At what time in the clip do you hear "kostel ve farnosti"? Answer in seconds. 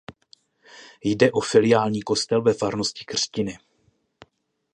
2.01-3.05